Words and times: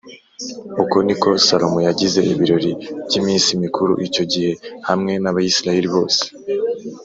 Uko 0.83 0.95
ni 1.05 1.15
ko 1.21 1.29
Salomo 1.45 1.79
yagize 1.87 2.19
ibirori 2.33 2.71
by’iminsi 3.07 3.49
mikuru 3.63 3.91
icyo 4.07 4.23
gihe 4.31 4.51
hamwe 4.89 5.13
n’Abisirayeli 5.23 5.89
bose 5.95 6.21